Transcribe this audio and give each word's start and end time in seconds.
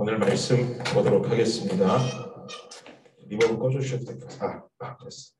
오늘 0.00 0.16
말씀 0.16 0.78
보도록 0.94 1.28
하겠습니다. 1.28 1.98
reverb 3.26 3.58
꺼주셔도 3.58 4.04
될까요? 4.04 4.70
아, 4.78 4.86
아, 4.86 4.96
됐어. 5.02 5.32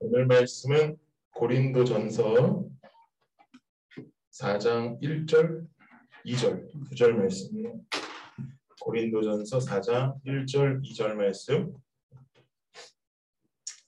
오늘 0.00 0.24
말씀은 0.24 0.96
고린도 1.32 1.84
전서 1.84 2.64
4장 4.32 4.98
1절, 5.02 5.66
2절, 6.24 6.70
2절 6.90 7.12
말씀이에요. 7.12 7.80
고린도 8.80 9.22
전서 9.22 9.58
4장 9.58 10.14
1절, 10.24 10.82
2절 10.82 11.16
말씀. 11.16 11.70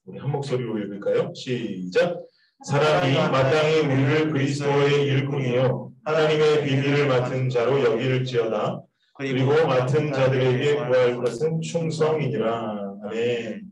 우리 0.04 0.18
한 0.18 0.30
목소리로 0.30 0.78
읽을까요? 0.80 1.32
시작. 1.34 2.26
사람이 2.66 3.14
마땅히 3.14 3.78
우리를 3.80 4.32
그리스도의 4.32 5.06
일꾼이요 5.06 5.85
하나님의 6.06 6.64
비밀을 6.64 7.08
맡은 7.08 7.50
자로 7.50 7.82
여기를지어다. 7.82 8.80
그리고 9.16 9.66
맡은 9.66 10.12
자들에게 10.12 10.76
구할 10.76 11.16
것은 11.16 11.60
충성이니라. 11.60 12.94
아멘. 13.06 13.62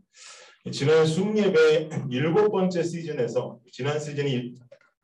지난 0.72 1.06
숙예배 1.06 1.90
일곱 2.10 2.50
번째 2.50 2.82
시즌에서 2.82 3.60
지난 3.70 4.00
시즌이 4.00 4.54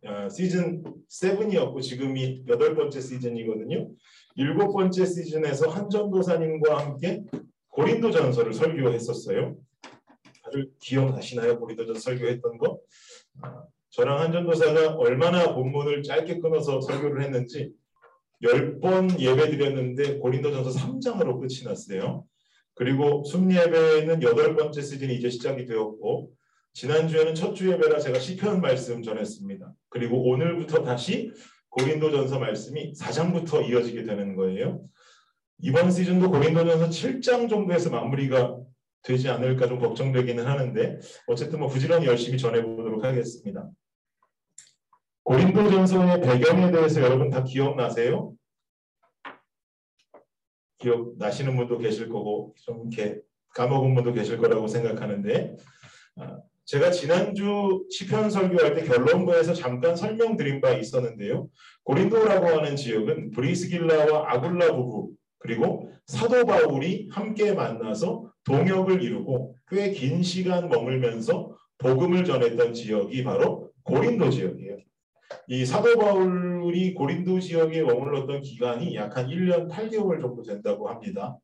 어, 0.07 0.29
시즌 0.29 0.83
7이었고 1.09 1.81
지금이 1.81 2.47
여덟 2.49 2.75
번째 2.75 3.01
시즌이거든요. 3.01 3.89
일곱 4.35 4.73
번째 4.73 5.07
시즌에서 5.07 5.69
한전도사님과 5.71 6.79
함께 6.79 7.23
고린도 7.69 8.11
전서를 8.11 8.53
설교했었어요. 8.53 9.57
다들 10.43 10.71
기억나시나요? 10.81 11.61
고린도 11.61 11.87
전서 11.87 12.01
설교했던 12.01 12.59
거? 12.59 12.81
아, 13.91 14.03
저랑 14.03 14.21
한 14.21 14.33
전도사가 14.33 14.95
얼마나 14.95 15.55
본문을 15.55 16.03
짧게 16.03 16.39
끊어서 16.41 16.81
설교를 16.81 17.23
했는지 17.25 17.73
10번 18.43 19.19
예배 19.19 19.51
드렸는데 19.51 20.19
고린도전서 20.19 20.71
3장으로 20.79 21.39
끝이 21.41 21.65
났어요. 21.65 22.25
그리고 22.75 23.25
순예배는 23.25 24.23
여덟 24.23 24.57
번째 24.57 24.81
시즌이 24.81 25.15
이제 25.17 25.29
시작이 25.29 25.67
되었고 25.67 26.31
지난주에는 26.73 27.35
첫 27.35 27.53
주 27.55 27.69
예배라 27.71 27.99
제가 27.99 28.19
시편 28.19 28.61
말씀 28.61 29.03
전했습니다. 29.03 29.73
그리고 29.89 30.23
오늘부터 30.31 30.83
다시 30.85 31.33
고린도전서 31.71 32.39
말씀이 32.39 32.95
4장부터 32.95 33.69
이어지게 33.69 34.05
되는 34.05 34.37
거예요. 34.37 34.83
이번 35.59 35.91
시즌도 35.91 36.31
고린도전서 36.31 36.89
7장 36.89 37.51
정도에서 37.51 37.91
마무리가 37.91 38.57
되지 39.03 39.29
않을까 39.29 39.67
좀 39.67 39.79
걱정되기는 39.79 40.47
하는데 40.47 40.99
어쨌든 41.27 41.59
뭐 41.61 41.69
부지런히 41.69 42.07
열심히 42.07 42.39
전해보도록 42.39 43.03
하겠습니다. 43.03 43.69
고린도전서의 45.25 46.21
배경에 46.23 46.71
대해서 46.71 47.01
여러분 47.03 47.31
다 47.31 47.45
기억나세요? 47.45 48.33
기억나시는 50.79 51.57
분도 51.57 51.79
계실 51.79 52.09
거고 52.09 52.55
좀 52.65 52.91
이렇게 52.91 53.21
까먹은 53.55 53.95
분도 53.95 54.13
계실 54.13 54.39
거라고 54.39 54.67
생각하는데 54.67 55.57
아, 56.17 56.39
제가 56.65 56.91
지난주 56.91 57.85
시편 57.91 58.31
설교할 58.31 58.75
때 58.75 58.85
결론부에서 58.85 59.55
잠깐 59.55 59.97
설명드린 59.97 60.61
바 60.61 60.71
있었는데요. 60.71 61.49
고린도라고 61.85 62.47
하는 62.47 62.77
지역은 62.77 63.33
브리스길라와 63.33 64.33
아굴라 64.33 64.75
부부 64.75 65.11
그리고 65.39 65.91
사도 66.07 66.45
바울이 66.45 67.09
함께 67.11 67.53
만나서 67.53 68.30
동역을 68.45 69.03
이루고 69.03 69.57
꽤 69.69 69.93
긴 69.93 70.23
시간 70.23 70.69
머물면서 70.69 71.57
복음을 71.79 72.25
전했던 72.25 72.75
지역이 72.75 73.25
바로 73.25 73.71
고린도 73.85 74.31
지역이에요. 74.31 74.79
이 75.49 75.65
사도 75.65 75.97
바울이 75.99 76.93
고린도 76.95 77.39
지역에 77.41 77.83
머물렀던 77.83 78.43
기간이 78.43 78.95
약 78.97 79.17
한 79.17 79.29
1년 79.29 79.69
8개월 79.71 80.21
정도 80.21 80.43
된다고 80.43 80.89
합니다. 80.89 81.39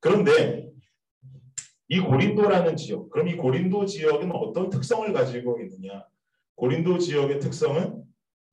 그런데 0.00 0.68
이 1.88 2.00
고린도라는 2.00 2.76
지역, 2.76 3.10
그럼 3.10 3.28
이 3.28 3.36
고린도 3.36 3.86
지역은 3.86 4.30
어떤 4.32 4.70
특성을 4.70 5.10
가지고 5.12 5.58
있느냐? 5.60 6.04
고린도 6.54 6.98
지역의 6.98 7.40
특성은 7.40 8.02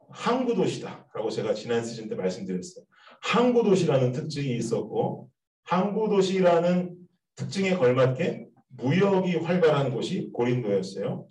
항구 0.09 0.56
도시다라고 0.56 1.30
제가 1.30 1.53
지난 1.53 1.84
시즌 1.84 2.08
때 2.08 2.16
말씀드렸어요. 2.16 2.85
항구 3.22 3.64
도시라는 3.64 4.12
특징이 4.12 4.56
있었고 4.58 5.30
항구 5.64 6.09
도시라는 6.09 6.96
특징에 7.35 7.75
걸맞게 7.75 8.47
무역이 8.69 9.38
활발한 9.38 9.91
곳이 9.91 10.29
고린도였어요. 10.34 11.28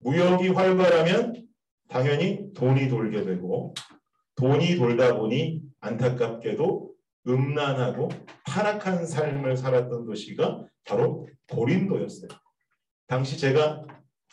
무역이 0.00 0.48
활발하면 0.48 1.46
당연히 1.88 2.52
돈이 2.54 2.88
돌게 2.88 3.24
되고 3.24 3.74
돈이 4.36 4.76
돌다 4.76 5.16
보니 5.16 5.62
안타깝게도 5.80 6.90
음란하고 7.26 8.08
타락한 8.44 9.06
삶을 9.06 9.56
살았던 9.56 10.06
도시가 10.06 10.64
바로 10.84 11.28
고린도였어요. 11.48 12.28
당시 13.06 13.38
제가 13.38 13.84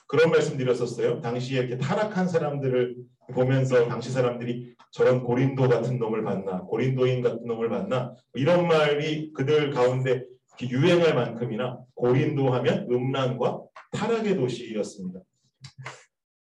그런 0.07 0.31
말씀 0.31 0.57
드렸었어요. 0.57 1.19
당시에 1.21 1.59
이렇게 1.59 1.77
타락한 1.77 2.29
사람들을 2.29 2.95
보면서 3.33 3.87
당시 3.87 4.09
사람들이 4.11 4.73
저런 4.91 5.21
고린도 5.23 5.67
같은 5.67 5.99
놈을 5.99 6.23
봤나, 6.23 6.61
고린도인 6.61 7.21
같은 7.21 7.45
놈을 7.45 7.69
봤나, 7.69 8.15
이런 8.35 8.67
말이 8.67 9.33
그들 9.33 9.71
가운데 9.71 10.23
유행할 10.61 11.13
만큼이나 11.13 11.79
고린도 11.95 12.51
하면 12.53 12.87
음란과 12.89 13.61
타락의 13.91 14.35
도시였습니다. 14.35 15.19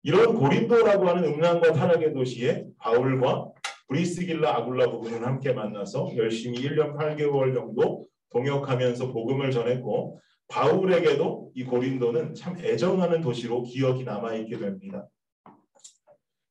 이런 0.04 0.36
고린도라고 0.36 1.08
하는 1.08 1.26
음란과 1.26 1.74
타락의 1.74 2.14
도시에 2.14 2.66
바울과 2.78 3.50
브리스길라 3.88 4.58
아굴라 4.58 4.92
부부는 4.92 5.24
함께 5.24 5.52
만나서 5.52 6.12
열심히 6.16 6.60
1년 6.62 6.96
8개월 6.96 7.54
정도 7.54 8.06
동역하면서 8.30 9.12
복음을 9.12 9.52
전했고 9.52 10.20
바울에게도 10.48 11.52
이 11.56 11.64
고린도는 11.64 12.34
참 12.34 12.58
애정하는 12.60 13.22
도시로 13.22 13.64
기억이 13.64 14.04
남아있게 14.04 14.58
됩니다. 14.58 15.08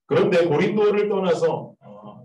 그런데 0.06 0.46
고린도를 0.46 1.08
떠나서 1.08 1.74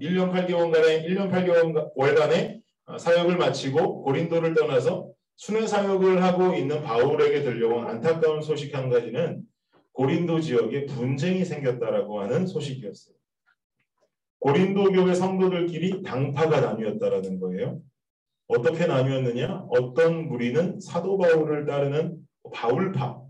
1년 0.02 0.30
어, 0.30 0.34
8개월간의 0.34 1.06
1년 1.08 1.32
8개월간의 1.32 2.62
어, 2.86 2.98
사역을 2.98 3.38
마치고 3.38 4.04
고린도를 4.04 4.54
떠나서 4.54 5.10
순회 5.36 5.68
사역을 5.68 6.24
하고 6.24 6.54
있는 6.54 6.82
바울에게 6.84 7.44
들려온 7.44 7.86
안타까운 7.88 8.42
소식 8.42 8.76
한 8.76 8.90
가지는 8.90 9.44
고린도 9.94 10.40
지역에 10.40 10.86
분쟁이 10.86 11.46
생겼다라고 11.46 12.22
하는 12.22 12.48
소식이었어요. 12.48 13.16
고린도 14.40 14.92
교회 14.92 15.14
성도들끼리 15.14 16.04
당파가 16.04 16.60
나뉘었다라는 16.60 17.40
거예요. 17.40 17.80
어떻게 18.48 18.86
나뉘었느냐? 18.86 19.66
어떤 19.70 20.28
무리는 20.28 20.80
사도 20.80 21.18
바울을 21.18 21.66
따르는 21.66 22.18
바울파, 22.52 23.22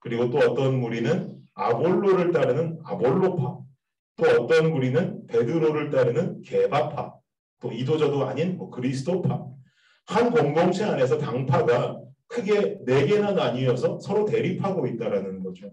그리고 0.00 0.30
또 0.30 0.38
어떤 0.38 0.80
무리는 0.80 1.36
아볼로를 1.54 2.32
따르는 2.32 2.80
아볼로파, 2.84 3.58
또 4.16 4.26
어떤 4.40 4.72
무리는 4.72 5.26
베드로를 5.26 5.90
따르는 5.90 6.42
게바파, 6.42 7.14
또 7.60 7.72
이도저도 7.72 8.24
아닌 8.24 8.56
뭐 8.56 8.70
그리스도파. 8.70 9.46
한 10.06 10.30
공동체 10.30 10.84
안에서 10.84 11.18
당파가 11.18 12.00
크게 12.26 12.78
네 12.84 13.06
개나 13.06 13.32
나뉘어서 13.32 14.00
서로 14.00 14.24
대립하고 14.24 14.86
있다라는 14.86 15.42
거죠. 15.42 15.70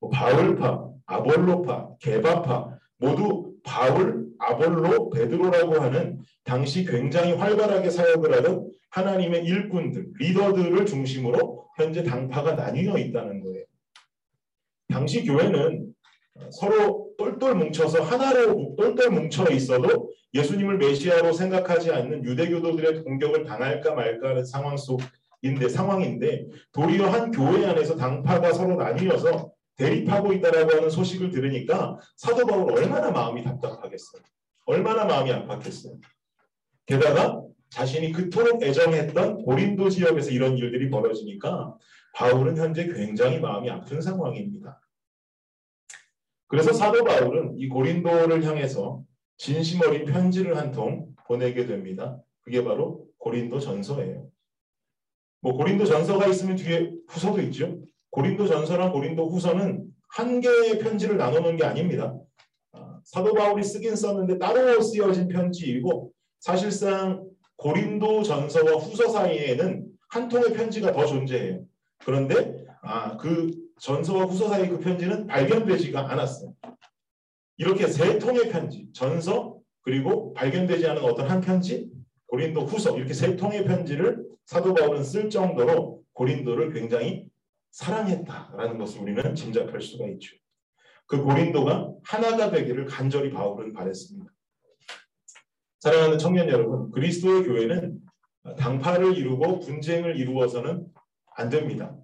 뭐 0.00 0.10
바울파, 0.10 0.88
아볼로파, 1.06 1.96
게바파 2.00 2.78
모두 2.98 3.54
바울, 3.62 4.26
아볼로, 4.38 5.10
베드로라고 5.10 5.80
하는 5.80 6.20
당시 6.44 6.84
굉장히 6.84 7.32
활발하게 7.32 7.90
사역을 7.90 8.34
하던 8.36 8.70
하나님의 8.90 9.44
일꾼들, 9.44 10.12
리더들을 10.18 10.86
중심으로 10.86 11.68
현재 11.76 12.02
당파가 12.02 12.54
나뉘어 12.54 12.98
있다는 12.98 13.42
거예요. 13.42 13.64
당시 14.88 15.24
교회는 15.24 15.94
서로 16.50 17.10
똘똘 17.16 17.54
뭉쳐서 17.54 18.02
하나로 18.02 18.74
똘똘 18.76 19.10
뭉쳐 19.10 19.50
있어도 19.52 20.10
예수님을 20.34 20.78
메시아로 20.78 21.32
생각하지 21.32 21.92
않는 21.92 22.24
유대교도들의 22.24 23.04
공격을 23.04 23.44
당할까 23.44 23.94
말까 23.94 24.30
하는 24.30 24.44
상황 24.44 24.76
속인데 24.76 25.68
상황인데 25.68 26.46
도리어 26.72 27.08
한 27.08 27.30
교회 27.30 27.66
안에서 27.66 27.96
당파가 27.96 28.52
서로 28.52 28.76
나뉘어서 28.76 29.52
대립하고 29.76 30.32
있다라고 30.32 30.76
하는 30.76 30.90
소식을 30.90 31.30
들으니까 31.30 31.98
사도 32.16 32.46
바울 32.46 32.72
얼마나 32.72 33.10
마음이 33.10 33.42
답답하겠어요. 33.42 34.22
얼마나 34.66 35.04
마음이 35.04 35.32
안팎겠어요. 35.32 35.98
게다가 36.86 37.42
자신이 37.70 38.12
그토록 38.12 38.62
애정했던 38.62 39.44
고린도 39.44 39.88
지역에서 39.88 40.30
이런 40.30 40.58
일들이 40.58 40.90
벌어지니까 40.90 41.76
바울은 42.14 42.56
현재 42.56 42.86
굉장히 42.86 43.40
마음이 43.40 43.70
아픈 43.70 44.00
상황입니다. 44.00 44.80
그래서 46.48 46.72
사도 46.72 47.02
바울은 47.02 47.54
이 47.56 47.68
고린도를 47.68 48.44
향해서 48.44 49.02
진심 49.36 49.80
어린 49.82 50.04
편지를 50.04 50.56
한 50.56 50.72
통 50.72 51.08
보내게 51.26 51.66
됩니다. 51.66 52.18
그게 52.42 52.62
바로 52.62 53.06
고린도 53.18 53.58
전서예요. 53.60 54.28
뭐 55.40 55.54
고린도 55.54 55.84
전서가 55.84 56.26
있으면 56.28 56.56
뒤에 56.56 56.92
후서도 57.08 57.40
있죠. 57.42 57.78
고린도 58.10 58.46
전서랑 58.46 58.92
고린도 58.92 59.28
후서는 59.28 59.84
한 60.10 60.40
개의 60.40 60.78
편지를 60.78 61.16
나누는 61.16 61.56
게 61.56 61.64
아닙니다. 61.64 62.14
아, 62.72 63.00
사도 63.04 63.32
바울이 63.32 63.62
쓰긴 63.64 63.96
썼는데 63.96 64.38
따로 64.38 64.80
쓰여진 64.80 65.28
편지이고 65.28 66.12
사실상 66.40 67.24
고린도 67.56 68.22
전서와 68.22 68.72
후서 68.76 69.08
사이에는 69.08 69.86
한 70.10 70.28
통의 70.28 70.52
편지가 70.52 70.92
더 70.92 71.06
존재해요. 71.06 71.64
그런데 72.04 72.64
아, 72.82 73.16
그 73.16 73.50
전서와 73.80 74.24
후서 74.24 74.48
사이 74.48 74.68
그 74.68 74.78
편지는 74.78 75.26
발견되지가 75.26 76.10
않았어요. 76.10 76.52
이렇게 77.56 77.86
세 77.86 78.18
통의 78.18 78.48
편지, 78.48 78.88
전서 78.92 79.58
그리고 79.82 80.32
발견되지 80.34 80.86
않은 80.86 81.02
어떤 81.02 81.28
한 81.28 81.40
편지, 81.40 81.90
고린도 82.26 82.62
후서 82.62 82.96
이렇게 82.96 83.12
세 83.12 83.36
통의 83.36 83.64
편지를 83.64 84.24
사도 84.46 84.74
바울은 84.74 85.02
쓸 85.04 85.28
정도로 85.28 86.02
고린도를 86.12 86.72
굉장히 86.72 87.26
사랑했다라는 87.72 88.78
것을 88.78 89.02
우리는 89.02 89.34
짐작할 89.34 89.80
수가 89.80 90.06
있죠. 90.08 90.36
그 91.06 91.22
고린도가 91.22 91.92
하나가 92.04 92.50
되기를 92.50 92.86
간절히 92.86 93.30
바울은 93.30 93.72
바랬습니다. 93.72 94.30
사랑하는 95.80 96.18
청년 96.18 96.48
여러분, 96.48 96.90
그리스도의 96.92 97.44
교회는 97.44 98.00
당파를 98.58 99.16
이루고 99.16 99.60
분쟁을 99.60 100.16
이루어서는 100.16 100.86
안 101.36 101.48
됩니다. 101.48 101.96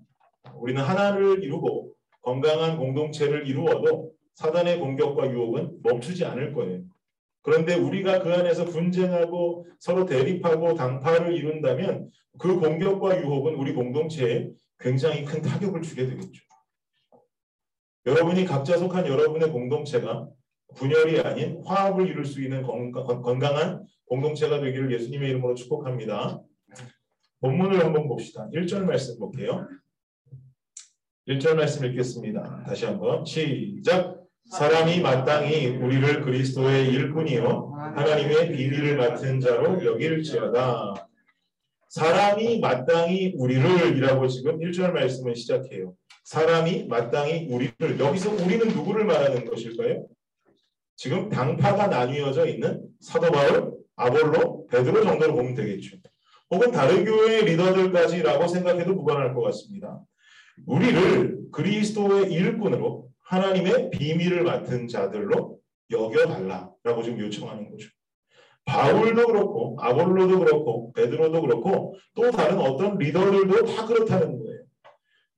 우리는 0.54 0.82
하나를 0.82 1.42
이루고 1.42 1.94
건강한 2.20 2.76
공동체를 2.76 3.46
이루어도 3.46 4.12
사단의 4.38 4.78
공격과 4.78 5.32
유혹은 5.32 5.80
멈추지 5.82 6.24
않을 6.24 6.52
거예요. 6.52 6.82
그런데 7.42 7.74
우리가 7.74 8.20
그 8.20 8.32
안에서 8.32 8.66
분쟁하고 8.66 9.66
서로 9.80 10.06
대립하고 10.06 10.74
당파를 10.74 11.34
이룬다면 11.34 12.10
그 12.38 12.60
공격과 12.60 13.20
유혹은 13.20 13.56
우리 13.56 13.72
공동체에 13.72 14.50
굉장히 14.78 15.24
큰 15.24 15.42
타격을 15.42 15.82
주게 15.82 16.06
되겠죠. 16.06 16.40
여러분이 18.06 18.44
각자 18.44 18.78
속한 18.78 19.08
여러분의 19.08 19.50
공동체가 19.50 20.28
분열이 20.76 21.18
아닌 21.20 21.60
화합을 21.64 22.08
이룰 22.08 22.24
수 22.24 22.40
있는 22.40 22.62
건강한 22.62 23.84
공동체가 24.06 24.60
되기를 24.60 24.92
예수님의 24.92 25.30
이름으로 25.30 25.54
축복합니다. 25.56 26.40
본문을 27.40 27.84
한번 27.84 28.06
봅시다. 28.06 28.48
1절 28.52 28.84
말씀 28.84 29.18
볼게요. 29.18 29.66
1절 31.26 31.56
말씀 31.56 31.84
읽겠습니다. 31.86 32.62
다시 32.64 32.86
한번 32.86 33.24
시작. 33.24 34.17
사람이 34.50 35.00
마땅히 35.00 35.66
우리를 35.66 36.22
그리스도의 36.22 36.88
일꾼이요 36.88 37.72
하나님의 37.96 38.52
비밀을 38.52 38.96
맡은 38.96 39.40
자로 39.40 39.84
여길지어다. 39.84 40.94
사람이 41.90 42.60
마땅히 42.60 43.34
우리를 43.36 43.96
이라고 43.96 44.26
지금 44.26 44.58
1절 44.58 44.92
말씀을 44.92 45.36
시작해요. 45.36 45.94
사람이 46.24 46.86
마땅히 46.88 47.46
우리를 47.50 47.98
여기서 47.98 48.32
우리는 48.32 48.68
누구를 48.68 49.04
말하는 49.04 49.44
것일까요? 49.44 50.06
지금 50.96 51.28
당파가 51.28 51.86
나뉘어져 51.86 52.46
있는 52.46 52.82
사도 53.00 53.30
바울, 53.30 53.72
아볼로, 53.96 54.66
베드로 54.66 55.04
정도로 55.04 55.34
보면 55.34 55.54
되겠죠. 55.54 55.96
혹은 56.50 56.72
다른 56.72 57.04
교회의 57.04 57.44
리더들까지라고 57.44 58.48
생각해도 58.48 58.94
무관할 58.94 59.34
것 59.34 59.42
같습니다. 59.42 60.00
우리를 60.66 61.38
그리스도의 61.52 62.32
일꾼으로 62.32 63.08
하나님의 63.28 63.90
비밀을 63.90 64.42
맡은 64.42 64.88
자들로 64.88 65.58
여겨달라라고 65.90 67.02
지금 67.02 67.20
요청하는 67.20 67.70
거죠. 67.70 67.88
바울도 68.64 69.26
그렇고 69.26 69.76
아볼로도 69.80 70.38
그렇고 70.40 70.92
베드로도 70.92 71.40
그렇고 71.42 71.94
또 72.14 72.30
다른 72.30 72.58
어떤 72.58 72.98
리더들도 72.98 73.64
다 73.64 73.86
그렇다는 73.86 74.38
거예요. 74.38 74.62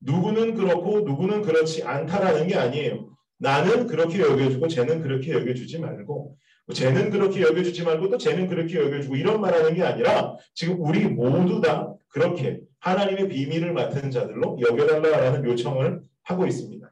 누구는 0.01 0.55
그렇고 0.55 1.01
누구는 1.01 1.41
그렇지 1.41 1.83
않다라는 1.83 2.47
게 2.47 2.55
아니에요. 2.55 3.09
나는 3.37 3.87
그렇게 3.87 4.19
여겨주고 4.21 4.67
쟤는 4.67 5.01
그렇게 5.01 5.33
여겨주지 5.33 5.79
말고 5.79 6.37
쟤는 6.73 7.09
그렇게 7.09 7.41
여겨주지 7.41 7.83
말고 7.83 8.09
또 8.09 8.17
쟤는 8.17 8.47
그렇게 8.47 8.79
여겨주고 8.79 9.15
이런 9.15 9.41
말하는 9.41 9.73
게 9.73 9.83
아니라 9.83 10.35
지금 10.53 10.77
우리 10.79 11.07
모두 11.07 11.61
다 11.61 11.93
그렇게 12.09 12.61
하나님의 12.79 13.29
비밀을 13.29 13.73
맡은 13.73 14.11
자들로 14.11 14.59
여겨달라라는 14.61 15.45
요청을 15.45 16.01
하고 16.23 16.45
있습니다. 16.45 16.90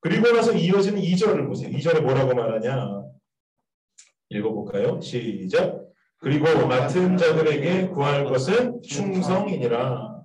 그리고 0.00 0.32
나서 0.32 0.52
이어지는 0.52 1.00
2절을 1.00 1.46
보세요. 1.46 1.70
2절에 1.70 2.00
뭐라고 2.02 2.34
말하냐. 2.34 3.02
읽어볼까요? 4.30 5.00
시작. 5.00 5.88
그리고 6.18 6.66
맡은 6.66 7.16
자들에게 7.16 7.88
구할 7.88 8.24
것은 8.24 8.82
충성이니라. 8.82 10.22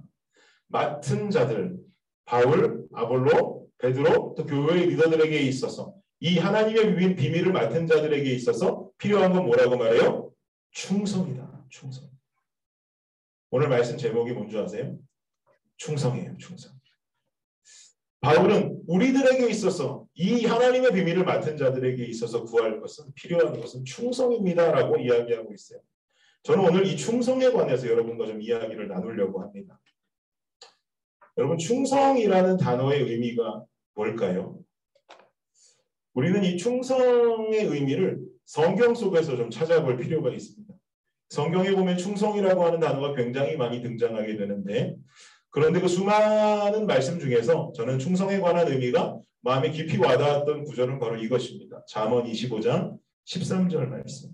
맡은 0.67 1.29
자들, 1.29 1.77
바울, 2.25 2.85
아볼로, 2.93 3.67
베드로, 3.77 4.35
또 4.35 4.45
교회의 4.45 4.87
리더들에게 4.87 5.37
있어서 5.41 5.93
이 6.19 6.37
하나님의 6.37 7.15
비밀을 7.15 7.51
맡은 7.51 7.85
자들에게 7.85 8.31
있어서 8.31 8.89
필요한 8.97 9.33
건 9.33 9.45
뭐라고 9.45 9.77
말해요? 9.77 10.31
충성이다. 10.71 11.65
충성. 11.69 12.09
오늘 13.51 13.69
말씀 13.69 13.97
제목이 13.97 14.31
뭔지 14.31 14.57
아세요? 14.57 14.97
충성이에요. 15.77 16.37
충성. 16.37 16.73
바울은 18.23 18.83
우리들에게 18.87 19.49
있어서 19.49 20.07
이 20.13 20.45
하나님의 20.45 20.93
비밀을 20.93 21.25
맡은 21.25 21.57
자들에게 21.57 22.05
있어서 22.05 22.45
구할 22.45 22.79
것은 22.79 23.13
필요한 23.15 23.59
것은 23.59 23.83
충성입니다라고 23.83 24.97
이야기하고 24.97 25.53
있어요. 25.53 25.81
저는 26.43 26.63
오늘 26.63 26.87
이 26.87 26.95
충성에 26.95 27.49
관해서 27.51 27.85
여러분과 27.85 28.25
좀 28.25 28.41
이야기를 28.41 28.87
나누려고 28.87 29.41
합니다. 29.41 29.77
여러분 31.37 31.57
충성이라는 31.57 32.57
단어의 32.57 33.01
의미가 33.01 33.65
뭘까요? 33.95 34.57
우리는 36.13 36.45
이 36.45 36.55
충성의 36.55 37.65
의미를 37.65 38.21
성경 38.45 38.95
속에서 38.95 39.35
좀 39.35 39.49
찾아볼 39.49 39.97
필요가 39.97 40.29
있습니다. 40.29 40.73
성경에 41.27 41.71
보면 41.71 41.97
충성이라고 41.97 42.63
하는 42.63 42.79
단어가 42.79 43.13
굉장히 43.15 43.57
많이 43.57 43.81
등장하게 43.81 44.37
되는데 44.37 44.95
그런데 45.53 45.79
그 45.79 45.87
수많은 45.87 46.87
말씀 46.87 47.19
중에서 47.19 47.71
저는 47.75 47.99
충성에 47.99 48.39
관한 48.39 48.67
의미가 48.67 49.19
마음에 49.41 49.69
깊이 49.69 49.97
와닿았던 49.97 50.63
구절은 50.63 50.97
바로 50.97 51.15
이것입니다. 51.15 51.83
잠언 51.87 52.23
25장 52.23 52.97
13절 53.27 53.87
말씀. 53.87 54.31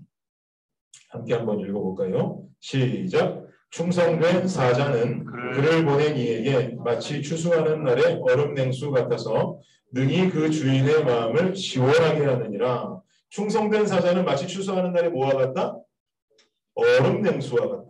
함께 1.10 1.34
한번 1.34 1.60
읽어볼까요? 1.60 2.44
시작. 2.62 3.46
충성된 3.72 4.48
사자는 4.48 5.26
그를 5.26 5.86
보낸 5.86 6.16
이에게 6.16 6.76
마치 6.78 7.22
추수하는 7.22 7.84
날의 7.84 8.22
얼음 8.22 8.54
냉수 8.54 8.90
같아서 8.92 9.60
능히 9.92 10.30
그 10.30 10.50
주인의 10.50 11.04
마음을 11.04 11.54
시원하게 11.54 12.24
하느니라. 12.24 13.02
충성된 13.28 13.88
사자는 13.88 14.24
마치 14.24 14.48
추수하는 14.48 14.94
날의 14.94 15.12
뭐와 15.12 15.34
같다? 15.34 15.78
얼음 16.76 17.22
냉수와 17.24 17.68
같다. 17.68 17.89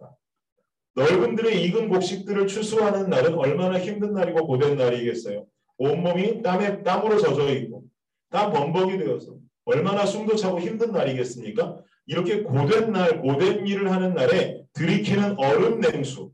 넓은들의 1.00 1.64
익은 1.64 1.88
곡식들을 1.88 2.48
추수하는 2.48 3.10
날은 3.10 3.36
얼마나 3.36 3.80
힘든 3.80 4.14
날이고 4.14 4.46
고된 4.46 4.76
날이겠어요. 4.76 5.46
온몸이 5.78 6.42
땀에 6.42 6.84
땀으로 6.84 7.18
젖어 7.18 7.50
있고 7.54 7.86
땀 8.30 8.52
범벅이 8.52 8.98
되어서 8.98 9.38
얼마나 9.64 10.06
숨도 10.06 10.36
차고 10.36 10.60
힘든 10.60 10.92
날이겠습니까? 10.92 11.80
이렇게 12.06 12.42
고된 12.44 12.92
날, 12.92 13.22
고된 13.22 13.66
일을 13.66 13.92
하는 13.92 14.14
날에 14.14 14.62
들이키는 14.74 15.40
얼음 15.40 15.80
냉수 15.80 16.32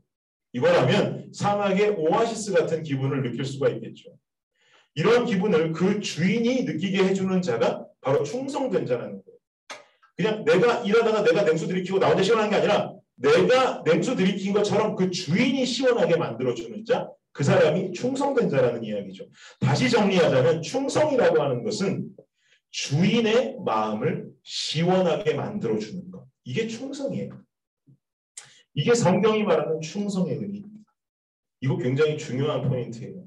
이거라면 0.52 1.30
사막의 1.32 1.90
오아시스 1.90 2.52
같은 2.52 2.82
기분을 2.82 3.22
느낄 3.22 3.44
수가 3.44 3.68
있겠죠. 3.68 4.10
이런 4.96 5.26
기분을 5.26 5.72
그 5.72 6.00
주인이 6.00 6.64
느끼게 6.64 7.04
해주는 7.04 7.40
자가 7.42 7.86
바로 8.00 8.24
충성된 8.24 8.86
자라는 8.86 9.22
거예요. 9.22 9.38
그냥 10.16 10.44
내가 10.44 10.80
일하다가 10.80 11.22
내가 11.22 11.42
냉수 11.42 11.68
들이키고 11.68 12.00
나 12.00 12.08
혼자 12.08 12.22
시원한 12.22 12.50
게 12.50 12.56
아니라 12.56 12.95
내가 13.16 13.82
냉수 13.84 14.14
들이킨 14.14 14.52
것처럼 14.52 14.94
그 14.94 15.10
주인이 15.10 15.64
시원하게 15.64 16.16
만들어주는 16.16 16.84
자, 16.84 17.08
그 17.32 17.44
사람이 17.44 17.92
충성된 17.92 18.48
자라는 18.48 18.84
이야기죠. 18.84 19.26
다시 19.60 19.90
정리하자면 19.90 20.62
충성이라고 20.62 21.42
하는 21.42 21.64
것은 21.64 22.08
주인의 22.70 23.58
마음을 23.64 24.28
시원하게 24.42 25.34
만들어주는 25.34 26.10
것. 26.10 26.26
이게 26.44 26.66
충성이에요. 26.66 27.30
이게 28.74 28.94
성경이 28.94 29.42
말하는 29.44 29.80
충성의 29.80 30.34
의미입니다. 30.34 30.76
이거 31.62 31.78
굉장히 31.78 32.18
중요한 32.18 32.68
포인트예요. 32.68 33.24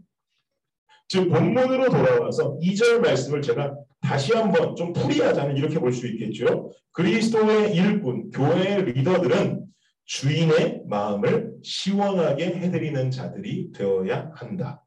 즉 1.08 1.30
본문으로 1.30 1.90
돌아와서 1.90 2.58
2절 2.62 3.00
말씀을 3.00 3.42
제가 3.42 3.76
다시 4.02 4.34
한번 4.34 4.76
좀 4.76 4.94
풀이하자면 4.94 5.58
이렇게 5.58 5.80
볼 5.80 5.92
수 5.92 6.08
있겠죠. 6.08 6.72
그리스도의 6.92 7.76
일꾼, 7.76 8.30
교회의 8.30 8.86
리더들은 8.86 9.69
주인의 10.10 10.86
마음을 10.88 11.54
시원하게 11.62 12.48
해드리는 12.48 13.12
자들이 13.12 13.72
되어야 13.72 14.32
한다. 14.34 14.84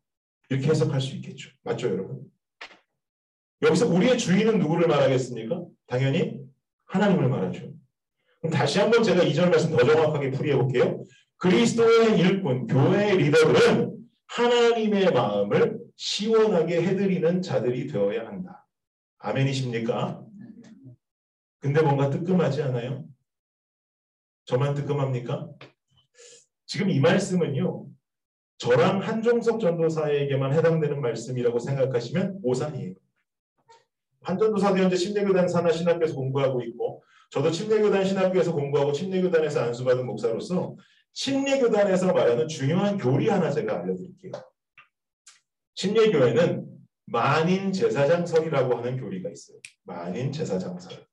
이렇게 0.51 0.67
해석할 0.67 1.01
수 1.01 1.15
있겠죠. 1.15 1.49
맞죠, 1.63 1.89
여러분? 1.91 2.23
여기서 3.63 3.87
우리의 3.87 4.19
주인은 4.19 4.59
누구를 4.59 4.89
말하겠습니까? 4.89 5.65
당연히 5.87 6.41
하나님을 6.87 7.29
말하죠. 7.29 7.73
그럼 8.41 8.53
다시 8.53 8.81
한번 8.81 9.05
제가 9.05 9.23
2절 9.23 9.49
말씀 9.49 9.71
더 9.71 9.77
정확하게 9.85 10.33
풀이해 10.33 10.57
볼게요. 10.57 11.05
그리스도의 11.37 12.19
일꾼, 12.19 12.67
교회의 12.67 13.17
리더들은 13.19 13.97
하나님의 14.27 15.13
마음을 15.13 15.79
시원하게 15.95 16.83
해드리는 16.83 17.43
자들이 17.43 17.87
되어야 17.87 18.27
한다. 18.27 18.67
아멘이십니까? 19.19 20.21
근데 21.61 21.81
뭔가 21.81 22.11
뜨끔하지 22.11 22.63
않아요? 22.65 23.12
저만 24.45 24.75
뜨끔합니까? 24.75 25.49
지금 26.67 26.91
이 26.91 27.01
말씀은요. 27.01 27.87
저랑 28.59 29.01
한종석 29.01 29.61
전도사에게만 29.61 30.53
해당되는 30.53 31.01
말씀이라고 31.01 31.59
생각하시면 31.59 32.41
오산이에요. 32.43 32.95
한전도사도 34.23 34.79
현재 34.79 34.97
침례교단 34.97 35.49
산하 35.49 35.73
신학교에서 35.73 36.15
공부하고 36.15 36.63
있고 36.63 37.03
저도 37.31 37.51
침례교단 37.51 38.05
신학교에서 38.05 38.53
공부하고 38.53 38.93
침례교단에서 38.93 39.63
안수받은 39.63 40.07
목사로서 40.07 40.77
침례교단에서 41.13 42.13
말하는 42.13 42.47
중요한 42.47 42.99
교리 42.99 43.29
하나 43.29 43.51
제가 43.51 43.81
알려드릴게요. 43.81 44.33
침례교회는 45.75 46.69
만인 47.07 47.73
제사장설이라고 47.73 48.77
하는 48.77 48.97
교리가 48.97 49.29
있어요. 49.31 49.59
만인 49.83 50.31
제사장설. 50.31 51.05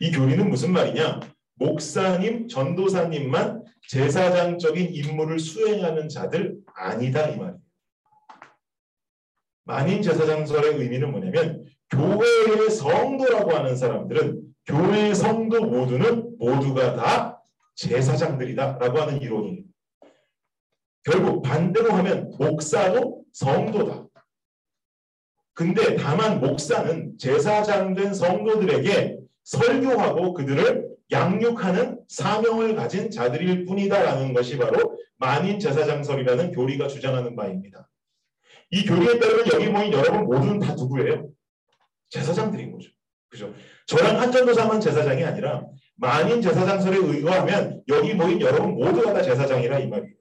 이 0.00 0.10
교리는 0.10 0.48
무슨 0.48 0.72
말이냐? 0.72 1.20
목사님, 1.62 2.48
전도사님만 2.48 3.64
제사장적인 3.88 4.94
임무를 4.94 5.38
수행하는 5.38 6.08
자들 6.08 6.58
아니다 6.74 7.28
이 7.28 7.36
말이에요. 7.36 7.60
만인 9.64 10.02
제사장설의 10.02 10.76
의미는 10.78 11.12
뭐냐면 11.12 11.64
교회의 11.90 12.68
성도라고 12.70 13.52
하는 13.52 13.76
사람들은 13.76 14.42
교회의 14.66 15.14
성도 15.14 15.64
모두는 15.64 16.36
모두가 16.38 16.96
다 16.96 17.42
제사장들이다라고 17.76 18.98
하는 19.00 19.22
이론이에요. 19.22 19.62
결국 21.04 21.42
반대로 21.42 21.92
하면 21.92 22.32
목사도 22.38 23.22
성도다. 23.32 24.06
근데 25.54 25.96
다만 25.96 26.40
목사는 26.40 27.18
제사장 27.18 27.94
된 27.94 28.14
성도들에게 28.14 29.18
설교하고 29.44 30.34
그들을 30.34 30.91
양육하는 31.12 32.00
사명을 32.08 32.74
가진 32.74 33.10
자들일 33.10 33.66
뿐이다라는 33.66 34.32
것이 34.32 34.56
바로 34.56 34.98
만인 35.18 35.60
제사장설이라는 35.60 36.52
교리가 36.52 36.88
주장하는 36.88 37.36
바입니다. 37.36 37.88
이 38.70 38.84
교리에 38.84 39.18
따르면 39.18 39.46
여기 39.52 39.68
모인 39.68 39.92
여러분 39.92 40.24
모두는 40.24 40.58
다 40.58 40.74
누구예요? 40.74 41.28
제사장들인 42.10 42.72
거죠. 42.72 42.90
그죠? 43.28 43.54
저랑 43.86 44.20
한전도사만 44.20 44.80
제사장이 44.80 45.22
아니라 45.24 45.64
만인 45.96 46.40
제사장설에 46.42 46.96
의거하면 46.96 47.82
여기 47.88 48.14
모인 48.14 48.40
여러분 48.40 48.74
모두가 48.74 49.12
다 49.12 49.22
제사장이라 49.22 49.78
이 49.80 49.86
말이에요. 49.86 50.14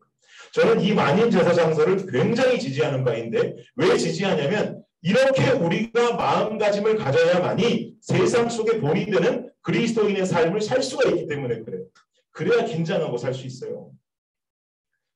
저는 0.54 0.82
이 0.82 0.94
만인 0.94 1.32
제사장설을 1.32 2.06
굉장히 2.12 2.60
지지하는 2.60 3.04
바인데 3.06 3.56
왜 3.76 3.98
지지하냐면 3.98 4.84
이렇게 5.02 5.52
우리가 5.52 6.16
마음가짐을 6.16 6.98
가져야만이 6.98 7.96
세상 8.02 8.50
속에 8.50 8.80
본이 8.80 9.06
되는 9.06 9.51
그리스도인의 9.62 10.26
삶을 10.26 10.62
살 10.62 10.82
수가 10.82 11.10
있기 11.10 11.28
때문에 11.28 11.62
그래요. 11.62 11.86
그래야 12.32 12.66
긴장하고 12.66 13.18
살 13.18 13.34
수 13.34 13.46
있어요. 13.46 13.92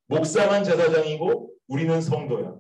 목사만 0.08 0.64
제사장이고 0.64 1.52
우리는 1.68 2.02
성도야. 2.02 2.56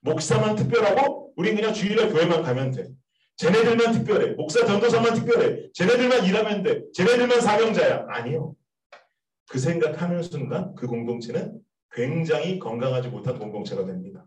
목사만 0.00 0.56
특별하고 0.56 1.32
우리 1.36 1.54
그냥 1.54 1.72
주일날 1.72 2.10
교회만 2.10 2.42
가면 2.42 2.72
돼. 2.72 2.88
쟤네들만 3.36 3.92
특별해. 3.92 4.32
목사 4.34 4.66
전도사만 4.66 5.14
특별해. 5.14 5.70
쟤네들만 5.72 6.24
일하면 6.26 6.62
돼. 6.62 6.82
쟤네들만 6.92 7.40
사명자야. 7.40 8.06
아니요. 8.10 8.54
그 9.48 9.58
생각하는 9.58 10.22
순간 10.22 10.74
그 10.74 10.86
공동체는 10.86 11.58
굉장히 11.92 12.58
건강하지 12.58 13.08
못한 13.08 13.38
공동체가 13.38 13.86
됩니다. 13.86 14.26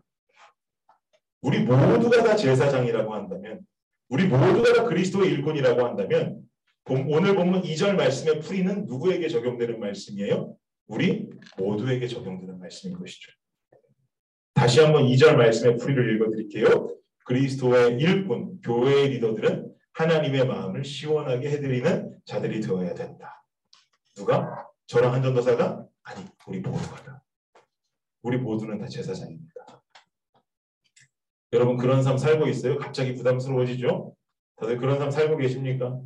우리 1.40 1.60
모두가 1.60 2.24
다 2.24 2.34
제사장이라고 2.36 3.14
한다면 3.14 3.60
우리 4.08 4.26
모두가 4.26 4.72
다 4.72 4.84
그리스도의 4.84 5.30
일꾼이라고 5.30 5.84
한다면 5.84 6.42
오늘 6.86 7.34
본문 7.34 7.62
2절 7.62 7.96
말씀의 7.96 8.40
풀이는 8.40 8.84
누구에게 8.86 9.28
적용되는 9.28 9.80
말씀이에요? 9.80 10.54
우리 10.86 11.30
모두에게 11.56 12.06
적용되는 12.06 12.58
말씀인 12.58 12.98
것이죠. 12.98 13.32
다시 14.52 14.80
한번 14.80 15.04
2절 15.04 15.36
말씀의 15.36 15.78
풀이를 15.78 16.14
읽어드릴게요. 16.16 16.94
그리스도의 17.24 17.96
일꾼, 17.98 18.60
교회의 18.60 19.08
리더들은 19.10 19.72
하나님의 19.94 20.46
마음을 20.46 20.84
시원하게 20.84 21.50
해드리는 21.50 22.18
자들이 22.26 22.60
되어야 22.60 22.92
된다. 22.94 23.44
누가? 24.14 24.68
저랑 24.86 25.14
한전도사가? 25.14 25.86
아니, 26.02 26.24
우리 26.46 26.60
모두가. 26.60 27.22
우리 28.22 28.36
모두는 28.36 28.78
다 28.78 28.86
제사장입니다. 28.86 29.82
여러분 31.54 31.76
그런 31.76 32.02
삶 32.02 32.18
살고 32.18 32.46
있어요? 32.48 32.78
갑자기 32.78 33.14
부담스러워지죠? 33.14 34.14
다들 34.56 34.76
그런 34.76 34.98
삶 34.98 35.10
살고 35.10 35.36
계십니까? 35.38 36.00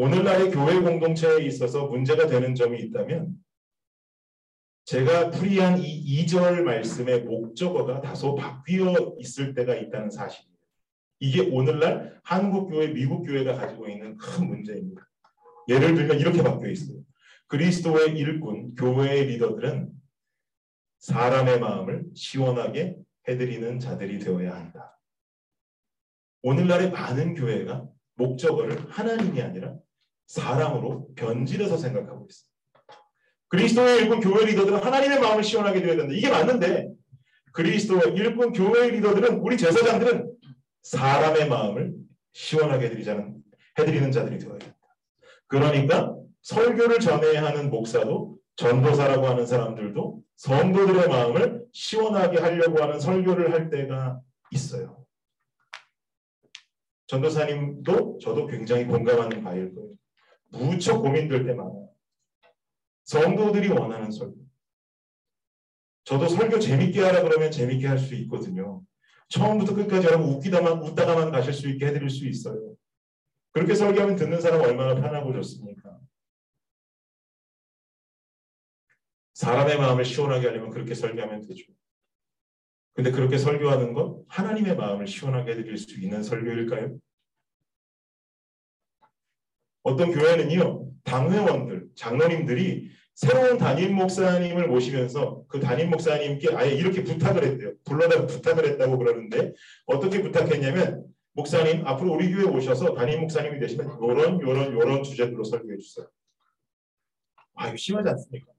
오늘날의 0.00 0.50
교회 0.50 0.80
공동체에 0.80 1.44
있어서 1.44 1.86
문제가 1.86 2.26
되는 2.26 2.54
점이 2.54 2.80
있다면 2.84 3.34
제가 4.86 5.28
풀이한 5.30 5.76
이 5.78 6.24
2절 6.24 6.62
말씀의 6.62 7.24
목적어가 7.24 8.00
다소 8.00 8.34
바뀌어 8.34 9.16
있을 9.18 9.52
때가 9.52 9.74
있다는 9.74 10.08
사실이에요. 10.08 10.56
이게 11.18 11.42
오늘날 11.50 12.18
한국 12.24 12.70
교회, 12.70 12.88
미국 12.88 13.26
교회가 13.26 13.52
가지고 13.56 13.90
있는 13.90 14.16
큰 14.16 14.48
문제입니다. 14.48 15.06
예를 15.68 15.94
들면 15.94 16.18
이렇게 16.18 16.42
바뀌어 16.42 16.70
있어요. 16.70 17.02
그리스도의 17.48 18.16
일꾼, 18.16 18.76
교회의 18.76 19.26
리더들은 19.26 19.92
사람의 21.00 21.60
마음을 21.60 22.06
시원하게 22.14 22.96
해드리는 23.28 23.78
자들이 23.78 24.18
되어야 24.18 24.54
한다. 24.54 24.98
오늘날의 26.40 26.90
많은 26.90 27.34
교회가 27.34 27.86
목적어를 28.14 28.88
하나님이 28.88 29.42
아니라 29.42 29.76
사람으로 30.30 31.08
변질해서 31.16 31.76
생각하고 31.76 32.26
있습니다. 32.30 32.50
그리스도의 33.48 34.02
일꾼 34.02 34.20
교회 34.20 34.44
리더들은 34.44 34.78
하나님의 34.78 35.18
마음을 35.18 35.42
시원하게 35.42 35.80
드려야 35.80 35.96
된다. 35.96 36.14
이게 36.14 36.30
맞는데 36.30 36.88
그리스도의 37.52 38.14
일꾼 38.14 38.52
교회 38.52 38.90
리더들은 38.90 39.40
우리 39.40 39.58
제사장들은 39.58 40.32
사람의 40.82 41.48
마음을 41.48 41.94
시원하게 42.32 42.86
해드리자는, 42.86 43.42
해드리는 43.80 44.12
자들이 44.12 44.38
되어야 44.38 44.58
된다. 44.58 44.76
그러니까 45.48 46.14
설교를 46.42 47.00
전해야 47.00 47.44
하는 47.44 47.68
목사도 47.68 48.38
전도사라고 48.54 49.26
하는 49.26 49.44
사람들도 49.44 50.22
성도들의 50.36 51.08
마음을 51.08 51.64
시원하게 51.72 52.38
하려고 52.38 52.80
하는 52.80 53.00
설교를 53.00 53.52
할 53.52 53.68
때가 53.68 54.20
있어요. 54.52 55.04
전도사님도 57.08 58.18
저도 58.22 58.46
굉장히 58.46 58.84
공감하는 58.84 59.42
바일 59.42 59.74
거예요. 59.74 59.90
무척 60.50 61.00
고민될 61.00 61.44
때 61.46 61.54
많아요. 61.54 61.88
성도들이 63.04 63.68
원하는 63.68 64.10
설교. 64.10 64.36
저도 66.04 66.28
설교 66.28 66.58
재밌게 66.58 67.00
하라 67.02 67.22
그러면 67.22 67.50
재밌게 67.50 67.86
할 67.86 67.98
수 67.98 68.14
있거든요. 68.14 68.82
처음부터 69.28 69.74
끝까지 69.74 70.06
여러분 70.08 70.28
웃기다만 70.28 70.82
웃다가만 70.82 71.30
가실 71.30 71.52
수 71.52 71.68
있게 71.68 71.86
해드릴 71.86 72.10
수 72.10 72.26
있어요. 72.26 72.74
그렇게 73.52 73.74
설교하면 73.74 74.16
듣는 74.16 74.40
사람 74.40 74.60
얼마나 74.60 74.94
편하고 74.94 75.32
좋습니까? 75.34 75.98
사람의 79.34 79.78
마음을 79.78 80.04
시원하게 80.04 80.48
하려면 80.48 80.70
그렇게 80.70 80.94
설교하면 80.94 81.46
되죠. 81.46 81.72
근데 82.92 83.10
그렇게 83.10 83.38
설교하는 83.38 83.94
건 83.94 84.24
하나님의 84.28 84.76
마음을 84.76 85.06
시원하게 85.06 85.52
해드릴 85.52 85.78
수 85.78 85.98
있는 86.00 86.22
설교일까요? 86.22 86.98
어떤 89.90 90.12
교회는요, 90.12 90.86
당회원들, 91.04 91.88
장로님들이 91.96 92.90
새로운 93.14 93.58
담임 93.58 93.96
목사님을 93.96 94.68
모시면서 94.68 95.44
그 95.48 95.60
담임 95.60 95.90
목사님께 95.90 96.54
아예 96.54 96.72
이렇게 96.72 97.02
부탁을 97.02 97.44
했대요. 97.44 97.72
불러다 97.84 98.26
부탁을 98.26 98.66
했다고 98.66 98.96
그러는데 98.98 99.52
어떻게 99.84 100.22
부탁했냐면 100.22 101.04
목사님 101.32 101.86
앞으로 101.86 102.14
우리 102.14 102.32
교회 102.32 102.44
오셔서 102.44 102.94
담임 102.94 103.20
목사님이 103.20 103.58
되시면 103.60 103.98
요런 104.00 104.40
요런 104.40 104.72
요런 104.72 105.02
주제들로 105.02 105.44
설교해 105.44 105.76
주세요. 105.78 106.06
아 107.56 107.68
이거 107.68 107.76
심하지 107.76 108.08
않습니까? 108.08 108.52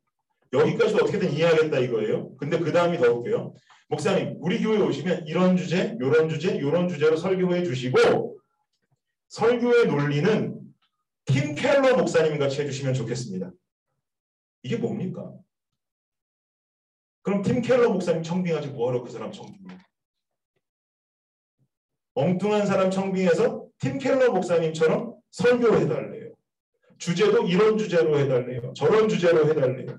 여기까지도 0.53 1.05
어떻게든 1.05 1.31
이해하겠다 1.31 1.79
이거예요. 1.79 2.35
근데 2.37 2.59
그 2.59 2.71
다음이 2.71 2.97
더 2.99 3.11
웃겨요. 3.11 3.55
목사님 3.87 4.35
우리 4.39 4.61
교회 4.61 4.77
오시면 4.77 5.25
이런 5.25 5.57
주제, 5.57 5.97
요런 5.99 6.29
주제, 6.29 6.59
요런 6.59 6.87
주제로 6.87 7.15
설교해 7.15 7.63
주시고 7.63 8.37
설교의 9.29 9.87
논리는 9.87 10.60
팀 11.25 11.55
켈러 11.55 11.95
목사님 11.95 12.39
같이 12.39 12.61
해주시면 12.61 12.93
좋겠습니다. 12.93 13.51
이게 14.63 14.77
뭡니까? 14.77 15.33
그럼 17.23 17.41
팀 17.41 17.61
켈러 17.61 17.89
목사님 17.89 18.23
청빙하지 18.23 18.69
뭐하러 18.69 19.03
그 19.03 19.11
사람 19.11 19.31
청빙해? 19.31 19.77
엉뚱한 22.13 22.65
사람 22.65 22.91
청빙해서 22.91 23.67
팀 23.79 23.97
켈러 23.97 24.31
목사님처럼 24.31 25.15
설교해달래요. 25.31 26.33
주제도 26.97 27.47
이런 27.47 27.77
주제로 27.77 28.19
해달래요. 28.19 28.73
저런 28.73 29.07
주제로 29.07 29.47
해달래요. 29.47 29.97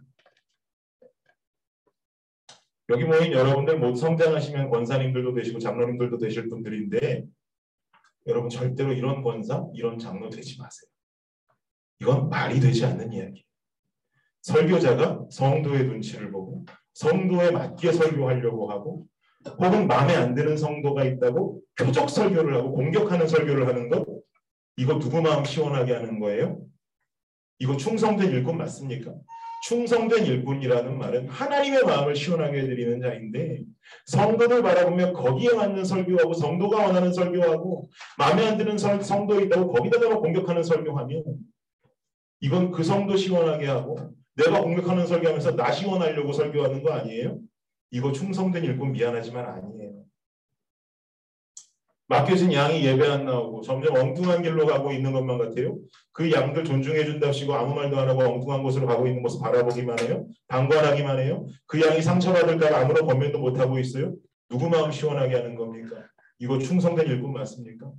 여기 2.91 3.05
모인 3.05 3.33
여러분들 3.33 3.79
모두 3.79 3.99
성장하시면 3.99 4.69
권사님들도 4.69 5.35
되시고 5.35 5.59
장로님들도 5.59 6.19
되실 6.19 6.49
분들인데 6.49 7.25
여러분 8.27 8.51
절대로 8.51 8.93
이런 8.93 9.23
권사, 9.23 9.67
이런 9.75 9.99
장로 9.99 10.29
되지 10.29 10.59
마세요. 10.59 10.92
이건 12.03 12.29
말이 12.29 12.59
되지 12.59 12.85
않는 12.85 13.13
이야기. 13.13 13.45
설교자가 14.43 15.27
성도의 15.31 15.85
눈치를 15.85 16.33
보고 16.33 16.67
성도에 16.95 17.53
맞게 17.53 17.93
설교하려고 17.93 18.69
하고 18.69 19.07
혹은 19.59 19.87
마음에 19.87 20.15
안 20.17 20.35
드는 20.35 20.57
성도가 20.57 21.05
있다고 21.05 21.61
표적 21.79 22.11
설교를 22.11 22.57
하고 22.57 22.73
공격하는 22.73 23.29
설교를 23.29 23.69
하는 23.69 23.89
것 23.89 24.05
이거 24.77 24.99
누구 24.99 25.23
마음 25.23 25.45
시원하게 25.45 25.93
하는 25.95 26.19
거예요? 26.19 26.61
이거 27.61 27.77
충성된 27.77 28.33
일꾼 28.33 28.59
맞습니까? 28.59 29.15
충성된 29.69 30.27
일꾼이라는 30.27 30.99
말은 30.99 31.29
하나님의 31.29 31.85
마음을 31.85 32.17
시원하게 32.17 32.63
해드리는 32.63 33.01
자인데 33.01 33.63
성도를 34.07 34.61
바라보며 34.63 35.13
거기에 35.13 35.55
맞는 35.55 35.85
설교하고 35.85 36.35
성도가 36.35 36.85
원하는 36.85 37.13
설교하고 37.13 37.89
마음에 38.19 38.49
안 38.49 38.59
드는 38.59 38.77
성도 38.77 39.41
있다고 39.41 39.73
거기다가 39.73 40.19
공격하는 40.19 40.65
설교하면 40.65 41.23
이건 42.43 42.73
그 42.73 42.83
성도 42.83 43.17
시원하게 43.17 43.67
하고 43.67 43.97
내가 44.35 44.61
공격하는 44.61 45.07
설교하면서 45.07 45.55
나 45.57 45.71
시원하려고 45.71 46.33
설교하는 46.33 46.83
거 46.83 46.93
아니에요? 46.93 47.39
이거 47.93 48.11
충성된 48.11 48.65
일꾼 48.65 48.93
미안하지만 48.93 49.47
아니에요. 49.47 50.03
맡겨진 52.09 52.53
양이 52.53 52.85
예배 52.85 53.09
안 53.09 53.25
나오고 53.25 53.63
점점 53.63 53.95
엉뚱한 53.95 54.43
길로 54.43 54.67
가고 54.67 54.93
있는 54.93 55.13
것만 55.13 55.39
같아요. 55.39 55.79
그 56.11 56.31
양들 56.31 56.65
존중해 56.65 57.05
준답시고 57.05 57.55
아무 57.55 57.75
말도 57.75 57.97
안 57.99 58.09
하고 58.09 58.23
엉뚱한 58.23 58.63
곳으로 58.63 58.87
가고 58.87 59.07
있는 59.07 59.23
모습 59.23 59.41
바라보기만 59.41 60.01
해요. 60.01 60.27
방관하기만 60.49 61.21
해요. 61.21 61.47
그 61.67 61.81
양이 61.81 62.03
상처받을까 62.03 62.77
아무런 62.77 63.07
권면도 63.07 63.39
못 63.39 63.59
하고 63.59 63.79
있어요. 63.79 64.15
누구 64.51 64.69
마음 64.69 64.91
시원하게 64.91 65.37
하는 65.37 65.55
겁니까? 65.55 65.97
이거 66.39 66.59
충성된 66.59 67.07
일꾼 67.07 67.33
맞습니까? 67.33 67.91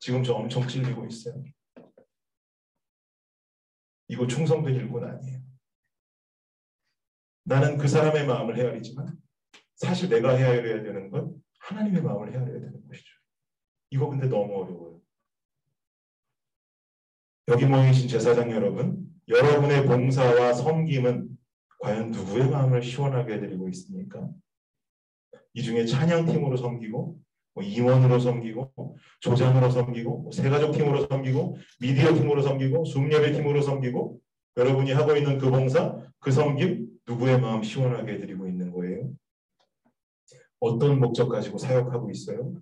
지금 0.00 0.22
저 0.24 0.34
엄청 0.34 0.66
찔리고 0.66 1.04
있어요. 1.06 1.34
이거 4.10 4.26
충성된 4.26 4.74
일꾼 4.74 5.04
아니에요. 5.04 5.40
나는 7.44 7.78
그 7.78 7.86
사람의 7.86 8.26
마음을 8.26 8.56
헤아리지만 8.56 9.16
사실 9.76 10.08
내가 10.08 10.36
헤아려야 10.36 10.82
되는 10.82 11.10
건 11.10 11.40
하나님의 11.60 12.02
마음을 12.02 12.32
헤아려야 12.32 12.60
되는 12.60 12.88
것이죠. 12.88 13.08
이거 13.90 14.08
근데 14.08 14.26
너무 14.26 14.62
어려워요. 14.62 15.00
여기 17.48 17.66
모이신 17.66 18.08
제사장 18.08 18.50
여러분, 18.50 19.08
여러분의 19.28 19.86
봉사와 19.86 20.54
섬김은 20.54 21.28
과연 21.78 22.10
누구의 22.10 22.50
마음을 22.50 22.82
시원하게 22.82 23.34
해드리고 23.34 23.68
있습니까? 23.68 24.28
이 25.54 25.62
중에 25.62 25.84
찬양팀으로 25.86 26.56
섬기고 26.56 26.98
뭐 26.98 27.20
임원으로 27.62 28.18
섬기고 28.18 28.96
조장으로 29.20 29.70
섬기고 29.70 30.18
뭐 30.18 30.32
세가족 30.32 30.72
팀으로 30.72 31.06
섬기고 31.06 31.56
미디어 31.80 32.14
팀으로 32.14 32.42
섬기고 32.42 32.84
숨예배 32.84 33.32
팀으로 33.32 33.62
섬기고 33.62 34.20
여러분이 34.56 34.92
하고 34.92 35.16
있는 35.16 35.38
그 35.38 35.50
봉사, 35.50 35.96
그 36.18 36.30
섬김 36.30 36.88
누구의 37.08 37.40
마음 37.40 37.62
시원하게 37.62 38.14
해드리고 38.14 38.46
있는 38.46 38.72
거예요? 38.72 39.10
어떤 40.60 41.00
목적 41.00 41.28
가지고 41.28 41.58
사역하고 41.58 42.10
있어요? 42.10 42.52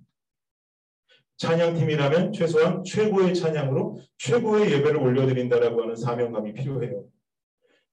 찬양팀이라면 1.39 2.33
최소한 2.33 2.83
최고의 2.85 3.35
찬양으로 3.35 4.01
최고의 4.19 4.73
예배를 4.73 4.97
올려드린다라고 4.97 5.83
하는 5.83 5.97
사명감이 5.97 6.53
필요해요. 6.53 7.05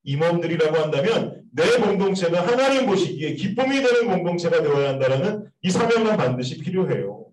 임원들이라고 0.04 0.78
한다면 0.78 1.45
내 1.56 1.78
공동체가 1.78 2.46
하나님 2.46 2.86
보시기에 2.86 3.36
기쁨이 3.36 3.82
되는 3.82 4.08
공동체가 4.10 4.62
되어야 4.62 4.90
한다는 4.90 5.46
이 5.62 5.72
사명감 5.72 6.18
반드시 6.18 6.60
필요해요. 6.60 7.28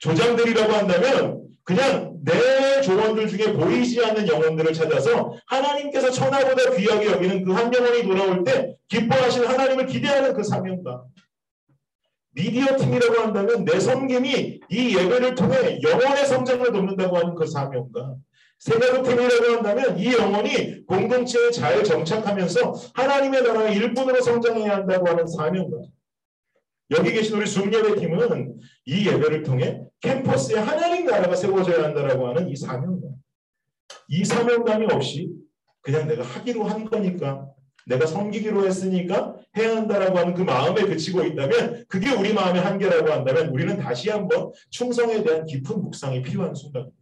조장들이라고 0.00 0.72
한다면 0.72 1.42
그냥 1.62 2.16
내 2.24 2.80
조원들 2.80 3.28
중에 3.28 3.52
보이지 3.52 4.04
않는 4.04 4.26
영혼들을 4.26 4.72
찾아서 4.72 5.32
하나님께서 5.46 6.10
천하보다 6.10 6.74
귀하게 6.74 7.06
여기는 7.06 7.44
그 7.44 7.52
한 7.52 7.72
영혼이 7.72 8.02
돌아올 8.02 8.42
때 8.42 8.74
기뻐하신 8.88 9.44
하나님을 9.46 9.86
기대하는 9.86 10.34
그 10.34 10.42
사명감. 10.42 11.02
미디어 12.34 12.76
팀이라고 12.76 13.20
한다면 13.20 13.64
내 13.64 13.78
섬김이 13.78 14.60
이 14.70 14.96
예배를 14.96 15.34
통해 15.36 15.78
영혼의 15.82 16.26
성장을 16.26 16.72
돕는다고 16.72 17.16
하는 17.16 17.34
그 17.36 17.46
사명감. 17.46 18.16
세가족 18.62 19.02
팀이라고 19.02 19.56
한다면 19.56 19.98
이 19.98 20.12
영혼이 20.12 20.86
공동체에 20.86 21.50
잘 21.50 21.82
정착하면서 21.82 22.72
하나님의 22.94 23.42
나라의 23.42 23.76
일꾼으로 23.76 24.20
성장해야 24.20 24.76
한다고 24.76 25.08
하는 25.08 25.26
사명감. 25.26 25.82
여기 26.92 27.12
계신 27.12 27.36
우리 27.38 27.46
숨예배 27.46 27.96
팀은 27.96 28.60
이 28.84 29.08
예배를 29.08 29.42
통해 29.42 29.82
캠퍼스에 30.00 30.60
하나님 30.60 31.06
나라가 31.06 31.34
세워져야 31.34 31.86
한다라고 31.86 32.28
하는 32.28 32.48
이 32.48 32.54
사명감. 32.54 33.10
이 34.06 34.24
사명감이 34.24 34.86
없이 34.92 35.28
그냥 35.80 36.06
내가 36.06 36.22
하기로 36.22 36.62
한 36.62 36.84
거니까 36.84 37.48
내가 37.88 38.06
섬기기로 38.06 38.64
했으니까 38.64 39.34
해야 39.56 39.76
한다라고 39.76 40.18
하는 40.18 40.34
그 40.34 40.42
마음에 40.42 40.82
그치고 40.82 41.24
있다면 41.24 41.86
그게 41.88 42.12
우리 42.12 42.32
마음의 42.32 42.62
한계라고 42.62 43.10
한다면 43.10 43.48
우리는 43.48 43.76
다시 43.76 44.08
한번 44.08 44.52
충성에 44.70 45.24
대한 45.24 45.46
깊은 45.46 45.82
묵상이 45.82 46.22
필요한 46.22 46.54
순간입니다. 46.54 47.01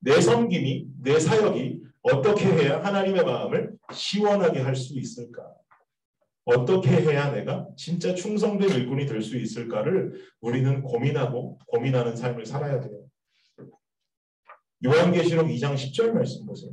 내 0.00 0.20
섬김이 0.20 0.86
내 1.02 1.18
사역이 1.18 1.82
어떻게 2.02 2.46
해야 2.46 2.82
하나님의 2.84 3.24
마음을 3.24 3.72
시원하게 3.92 4.60
할 4.60 4.74
수 4.76 4.98
있을까? 4.98 5.42
어떻게 6.44 6.88
해야 6.90 7.30
내가 7.30 7.68
진짜 7.76 8.14
충성된 8.14 8.70
일꾼이 8.70 9.04
될 9.06 9.20
수 9.22 9.36
있을까를 9.36 10.22
우리는 10.40 10.80
고민하고 10.82 11.58
고민하는 11.66 12.16
삶을 12.16 12.46
살아야 12.46 12.80
돼요. 12.80 13.04
요한계시록 14.84 15.46
2장 15.48 15.74
10절 15.74 16.12
말씀 16.12 16.46
보세요. 16.46 16.70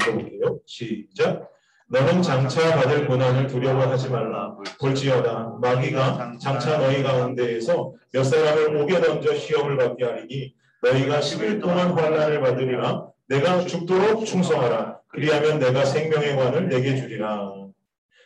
읽어볼게요. 0.00 0.60
시작. 0.66 1.48
너는 1.88 2.22
장차 2.22 2.74
받을 2.76 3.06
고난을 3.08 3.46
두려워하지 3.46 4.10
말라. 4.10 4.56
볼지어다 4.78 5.58
마귀가 5.60 6.36
장차 6.38 6.78
너희 6.78 7.02
가운데에서 7.02 7.94
몇 8.12 8.22
사람을 8.24 8.76
옥에 8.76 9.00
던져 9.00 9.34
시험을 9.34 9.76
받게 9.76 10.04
하리니 10.04 10.54
너희가 10.82 11.20
10일 11.20 11.60
동안 11.60 11.92
환란을 11.92 12.40
받으리라. 12.40 13.06
내가 13.28 13.64
죽도록 13.66 14.24
충성하라. 14.24 14.98
그리하면 15.08 15.58
내가 15.58 15.84
생명의 15.84 16.36
관을 16.36 16.68
내게 16.68 16.96
주리라. 16.96 17.52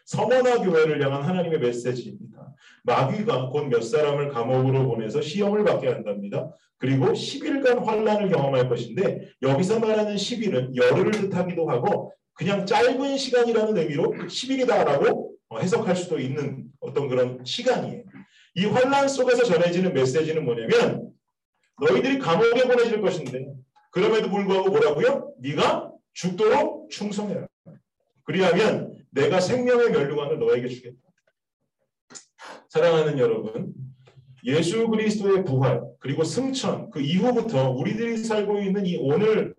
서머나 0.06 0.58
교회를 0.58 1.02
향한 1.02 1.22
하나님의 1.22 1.58
메시지입니다. 1.58 2.54
마귀가 2.84 3.48
곧 3.48 3.68
몇 3.68 3.82
사람을 3.82 4.28
감옥으로 4.28 4.86
보내서 4.86 5.20
시험을 5.20 5.64
받게 5.64 5.88
한답니다. 5.88 6.50
그리고 6.78 7.06
10일간 7.06 7.84
환란을 7.84 8.28
경험할 8.30 8.68
것인데 8.68 9.30
여기서 9.42 9.80
말하는 9.80 10.16
10일은 10.16 10.76
열흘을 10.76 11.10
뜻하기도 11.12 11.66
하고 11.68 12.12
그냥 12.34 12.66
짧은 12.66 13.16
시간이라는 13.16 13.76
의미로 13.78 14.12
10일이다라고 14.12 15.30
해석할 15.58 15.96
수도 15.96 16.18
있는 16.18 16.66
어떤 16.80 17.08
그런 17.08 17.40
시간이에요. 17.44 18.02
이 18.56 18.66
환란 18.66 19.08
속에서 19.08 19.44
전해지는 19.44 19.94
메시지는 19.94 20.44
뭐냐면 20.44 21.03
너희들이 21.80 22.18
감옥에 22.18 22.62
보내질 22.62 23.00
것인데 23.00 23.52
그럼에도 23.90 24.30
불구하고 24.30 24.70
뭐라고요? 24.70 25.34
네가 25.38 25.92
죽도록 26.12 26.90
충성해라. 26.90 27.46
그리하면 28.24 28.94
내가 29.10 29.40
생명의 29.40 29.90
면류관을 29.90 30.38
너에게 30.38 30.68
주겠다. 30.68 30.98
사랑하는 32.68 33.18
여러분, 33.18 33.72
예수 34.44 34.88
그리스도의 34.88 35.44
부활 35.44 35.82
그리고 36.00 36.24
승천 36.24 36.90
그 36.90 37.00
이후부터 37.00 37.70
우리들이 37.70 38.18
살고 38.18 38.60
있는 38.60 38.84
이 38.84 38.96
오늘 38.96 39.54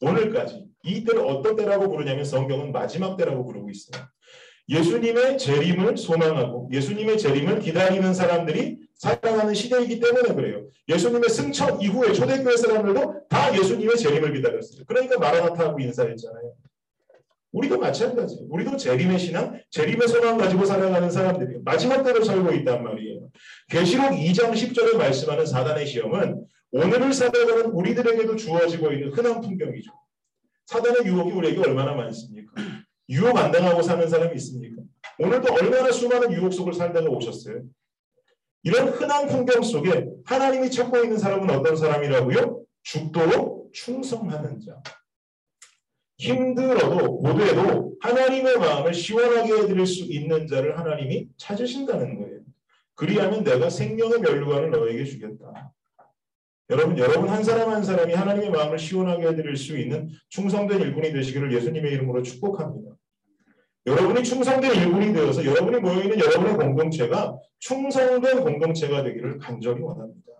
오늘까지 0.00 0.66
이 0.84 1.04
때를 1.04 1.22
어떤 1.22 1.56
때라고 1.56 1.88
부르냐면 1.88 2.24
성경은 2.24 2.72
마지막 2.72 3.16
때라고 3.16 3.44
부르고 3.44 3.70
있어요. 3.70 4.04
예수님의 4.68 5.38
재림을 5.38 5.96
소망하고 5.96 6.68
예수님의 6.72 7.18
재림을 7.18 7.60
기다리는 7.60 8.12
사람들이 8.12 8.85
살아가는 8.98 9.52
시대이기 9.52 10.00
때문에 10.00 10.34
그래요. 10.34 10.66
예수님의 10.88 11.28
승천 11.28 11.80
이후에 11.80 12.12
초대교회 12.12 12.56
사람들도 12.56 13.26
다 13.28 13.56
예수님의 13.56 13.96
재림을 13.96 14.32
기다렸어요. 14.32 14.84
그러니까 14.86 15.18
마라나타하고 15.18 15.78
인사했잖아요. 15.80 16.52
우리도 17.52 17.78
마찬가지. 17.78 18.44
우리도 18.48 18.76
재림의 18.76 19.18
신앙, 19.18 19.58
재림의 19.70 20.08
소망 20.08 20.36
가지고 20.36 20.64
살아가는 20.64 21.10
사람들이에요. 21.10 21.62
마지막 21.64 22.02
때로 22.02 22.22
살고 22.22 22.52
있단 22.52 22.82
말이에요. 22.82 23.30
계시록 23.70 24.10
2장 24.10 24.52
10절에 24.52 24.96
말씀하는 24.96 25.46
사단의 25.46 25.86
시험은 25.86 26.44
오늘을 26.72 27.12
살아가는 27.12 27.66
우리들에게도 27.66 28.36
주어지고 28.36 28.92
있는 28.92 29.12
흔한 29.12 29.40
풍경이죠. 29.40 29.90
사단의 30.66 31.06
유혹이 31.06 31.32
우리에게 31.32 31.60
얼마나 31.60 31.94
많습니까? 31.94 32.52
유혹 33.08 33.36
안 33.36 33.52
당하고 33.52 33.82
사는 33.82 34.06
사람이 34.06 34.34
있습니까? 34.36 34.82
오늘도 35.18 35.54
얼마나 35.54 35.90
수많은 35.90 36.32
유혹 36.32 36.52
속을 36.52 36.74
살다가 36.74 37.08
오셨어요. 37.08 37.62
이런 38.66 38.88
흔한 38.88 39.28
풍경 39.28 39.62
속에 39.62 40.08
하나님이 40.24 40.72
찾고 40.72 41.04
있는 41.04 41.18
사람은 41.18 41.48
어떤 41.50 41.76
사람이라고요? 41.76 42.64
죽도록 42.82 43.72
충성하는 43.72 44.58
자. 44.58 44.82
힘들어도 46.18 47.18
고되도 47.18 47.94
하나님의 48.00 48.58
마음을 48.58 48.92
시원하게 48.92 49.52
해드릴 49.52 49.86
수 49.86 50.02
있는 50.02 50.48
자를 50.48 50.76
하나님이 50.76 51.28
찾으신다는 51.36 52.18
거예요. 52.18 52.40
그리하면 52.96 53.44
내가 53.44 53.70
생명의 53.70 54.18
멸류관을 54.18 54.70
너에게 54.72 55.04
주겠다. 55.04 55.72
여러분, 56.70 56.98
여러분 56.98 57.28
한 57.28 57.44
사람 57.44 57.70
한 57.70 57.84
사람이 57.84 58.14
하나님의 58.14 58.50
마음을 58.50 58.80
시원하게 58.80 59.28
해드릴 59.28 59.56
수 59.56 59.78
있는 59.78 60.10
충성된 60.30 60.80
일꾼이 60.80 61.12
되시기를 61.12 61.52
예수님의 61.52 61.92
이름으로 61.92 62.24
축복합니다. 62.24 62.96
여러분이 63.86 64.24
충성된 64.24 64.74
일꾼이 64.74 65.12
되어서 65.12 65.44
여러분이 65.44 65.78
모여있는 65.78 66.18
여러분의 66.18 66.56
공동체가 66.56 67.38
충성된 67.60 68.40
공동체가 68.42 69.02
되기를 69.04 69.38
간절히 69.38 69.80
원합니다. 69.80 70.32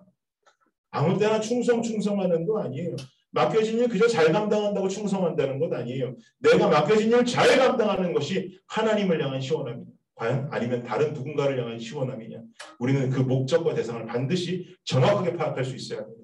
아무 0.90 1.16
때나 1.18 1.40
충성 1.40 1.80
충성하는 1.82 2.46
거 2.46 2.60
아니에요. 2.62 2.96
맡겨진 3.30 3.78
일 3.78 3.88
그저 3.88 4.08
잘 4.08 4.32
감당한다고 4.32 4.88
충성한다는 4.88 5.58
것 5.60 5.72
아니에요. 5.72 6.16
내가 6.38 6.68
맡겨진 6.68 7.10
일 7.12 7.24
잘 7.24 7.58
감당하는 7.58 8.12
것이 8.12 8.58
하나님을 8.66 9.22
향한 9.22 9.40
시원함이다. 9.40 9.90
과연 10.16 10.48
아니면 10.50 10.82
다른 10.82 11.12
누군가를 11.12 11.60
향한 11.60 11.78
시원함이냐. 11.78 12.38
우리는 12.78 13.10
그 13.10 13.20
목적과 13.20 13.74
대상을 13.74 14.06
반드시 14.06 14.74
정확하게 14.84 15.36
파악할 15.36 15.64
수 15.64 15.76
있어야 15.76 16.00
합니다. 16.00 16.22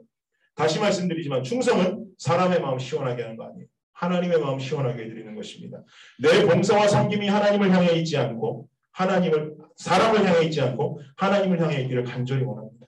다시 0.54 0.80
말씀드리지만 0.80 1.44
충성은 1.44 2.06
사람의 2.18 2.60
마음 2.60 2.78
시원하게 2.78 3.22
하는 3.22 3.36
거 3.36 3.44
아니에요. 3.44 3.66
하나님의 4.02 4.40
마음 4.40 4.58
시원하게 4.58 5.04
해드리는 5.04 5.34
것입니다. 5.36 5.78
내 6.20 6.44
봉사와 6.44 6.88
섬김이 6.88 7.28
하나님을 7.28 7.70
향해 7.70 7.92
있지 7.92 8.16
않고 8.16 8.68
하나님을 8.90 9.54
사람을 9.76 10.26
향해 10.26 10.46
있지 10.46 10.60
않고 10.60 11.00
하나님을 11.16 11.60
향해 11.60 11.82
있기를 11.82 12.02
간절히 12.04 12.44
원합니다. 12.44 12.86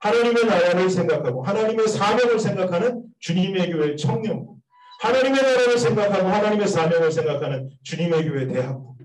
하나님의 0.00 0.46
나라를 0.46 0.90
생각하고 0.90 1.44
하나님의 1.44 1.86
사명을 1.86 2.40
생각하는 2.40 3.04
주님의 3.20 3.70
교회 3.70 3.94
청년부 3.94 4.56
하나님의 5.00 5.42
나라를 5.42 5.78
생각하고 5.78 6.28
하나님의 6.28 6.66
사명을 6.66 7.12
생각하는 7.12 7.70
주님의 7.84 8.28
교회 8.28 8.46
대학부 8.48 8.96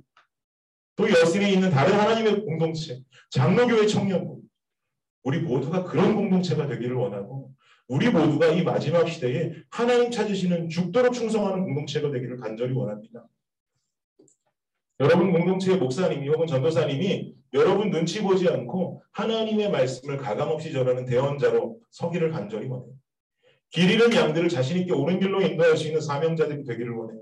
또 0.95 1.09
여신에 1.09 1.51
있는 1.51 1.69
다른 1.69 1.93
하나님의 1.93 2.45
공동체 2.45 2.99
장로교회 3.29 3.85
청년부 3.85 4.41
우리 5.23 5.39
모두가 5.39 5.83
그런 5.83 6.15
공동체가 6.15 6.67
되기를 6.67 6.95
원하고 6.95 7.51
우리 7.87 8.09
모두가 8.09 8.47
이 8.47 8.63
마지막 8.63 9.07
시대에 9.07 9.53
하나님 9.69 10.09
찾으시는 10.09 10.69
죽도록 10.69 11.13
충성하는 11.13 11.63
공동체가 11.63 12.09
되기를 12.11 12.37
간절히 12.37 12.73
원합니다. 12.73 13.25
여러분 14.99 15.31
공동체의 15.31 15.77
목사님이 15.77 16.29
혹은 16.29 16.47
전도사님이 16.47 17.35
여러분 17.53 17.91
눈치 17.91 18.21
보지 18.21 18.47
않고 18.47 19.03
하나님의 19.11 19.69
말씀을 19.69 20.17
가감없이 20.17 20.71
전하는 20.71 21.05
대언자로 21.05 21.79
서기를 21.91 22.31
간절히 22.31 22.67
원해요. 22.67 22.93
길 23.69 23.91
잃은 23.91 24.13
양들을 24.13 24.49
자신 24.49 24.77
있게 24.77 24.93
옳은 24.93 25.19
길로 25.19 25.41
인도할 25.41 25.77
수 25.77 25.87
있는 25.87 26.01
사명자들이 26.01 26.63
되기를 26.63 26.91
원해요. 26.93 27.21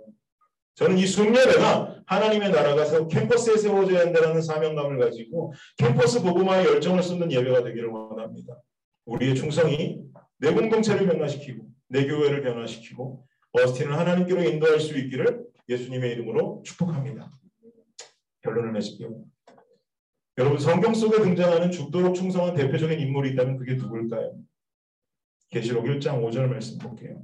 저는 0.75 0.97
이 0.97 1.05
순례배가 1.05 2.03
하나님의 2.05 2.51
나라가 2.51 3.07
캠퍼스에 3.07 3.57
세워져야 3.57 4.01
한다는 4.01 4.41
사명감을 4.41 4.97
가지고 4.99 5.53
캠퍼스 5.77 6.21
복음화에 6.21 6.65
열정을 6.65 7.03
쏟는 7.03 7.31
예배가 7.31 7.63
되기를 7.63 7.89
원합니다. 7.89 8.59
우리의 9.05 9.35
충성이 9.35 9.99
내 10.43 10.51
공동체를 10.51 11.07
변화시키고 11.07 11.65
내 11.87 12.05
교회를 12.05 12.43
변화시키고 12.43 13.25
어스틴을 13.53 13.97
하나님께로 13.97 14.43
인도할 14.43 14.77
수 14.77 14.97
있기를 14.97 15.45
예수님의 15.69 16.11
이름으로 16.11 16.61
축복합니다. 16.65 17.31
결론을 18.41 18.73
맺을게요. 18.73 19.23
여러분 20.37 20.59
성경 20.59 20.93
속에 20.93 21.21
등장하는 21.21 21.71
죽도록 21.71 22.13
충성한 22.13 22.55
대표적인 22.55 22.99
인물이 22.99 23.31
있다면 23.31 23.55
그게 23.55 23.75
누굴까요? 23.75 24.35
계시록 25.49 25.85
1장 25.85 26.21
5절 26.21 26.47
말씀 26.47 26.77
볼게요. 26.77 27.23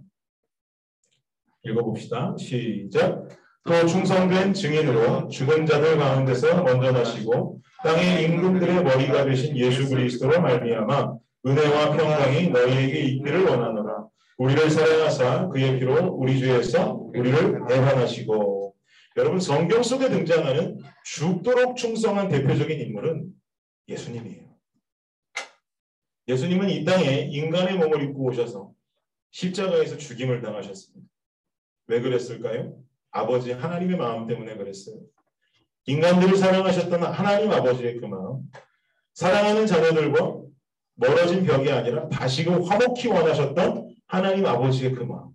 읽어봅시다. 1.64 2.38
시작. 2.38 3.28
또 3.66 3.86
충성된 3.86 4.54
증인으로 4.54 5.28
죽은 5.28 5.66
자들 5.66 5.98
가운데서 5.98 6.64
먼저 6.64 6.94
나시고 6.94 7.62
땅의 7.84 8.24
임금들의 8.24 8.82
머리가 8.82 9.26
되신 9.26 9.58
예수 9.58 9.90
그리스도로 9.90 10.40
말미암아 10.42 11.20
은혜와 11.50 11.98
평강이 11.98 12.50
너희에게 12.50 13.00
있기를 13.00 13.46
원하노라. 13.46 14.08
우리를 14.38 14.70
사랑하사 14.70 15.50
그의 15.50 15.80
피로 15.80 15.96
우리 16.14 16.38
주에서 16.38 16.94
우리를 16.94 17.66
대환하시고 17.68 18.76
여러분 19.18 19.40
성경 19.40 19.82
속에 19.82 20.10
등장하는 20.10 20.78
죽도록 21.04 21.76
충성한 21.76 22.30
대표적인 22.30 22.80
인물은 22.80 23.34
예수님이에요. 23.88 24.48
예수님은 26.28 26.70
이 26.70 26.86
땅에 26.86 27.28
인간의 27.32 27.78
몸을 27.78 28.04
입고 28.04 28.26
오셔서 28.26 28.72
십자가에서 29.32 29.98
죽임을 29.98 30.42
당하셨습니다. 30.42 31.10
왜 31.88 32.02
그랬을까요? 32.02 32.78
아버지 33.10 33.52
하나님의 33.52 33.98
마음 33.98 34.28
때문에 34.28 34.56
그랬어요. 34.56 34.98
인간들을 35.88 36.38
사랑하셨던 36.38 37.04
하나님 37.04 37.52
아버지의 37.52 38.00
그 38.00 38.06
마음, 38.06 38.44
사랑하는 39.16 39.66
자녀들과 39.66 40.49
멀어진 41.00 41.46
벽이 41.46 41.72
아니라 41.72 42.10
다시금 42.10 42.62
화목히 42.62 43.08
원하셨던 43.08 43.96
하나님 44.08 44.46
아버지의 44.46 44.92
그 44.92 45.04
마음, 45.04 45.30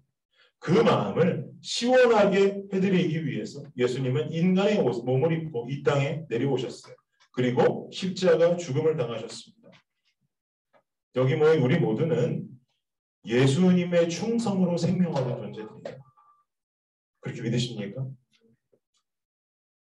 그 0.59 0.71
마음을 0.73 1.51
시원하게 1.63 2.65
해드리기 2.71 3.27
위해서 3.27 3.63
예수님은 3.77 4.31
인간의 4.31 4.83
몸을 4.83 5.33
입고 5.33 5.69
이 5.71 5.83
땅에 5.83 6.25
내려오셨어요. 6.29 6.95
그리고 7.33 7.89
십자가 7.93 8.57
죽음을 8.57 8.97
당하셨습니다. 8.97 9.71
여기 11.17 11.35
모인 11.35 11.63
우리 11.63 11.79
모두는 11.79 12.47
예수님의 13.25 14.11
충성으로 14.11 14.77
생명하는 14.77 15.53
존재들이에요. 15.53 16.05
그렇게 17.21 17.41
믿으십니까? 17.41 18.07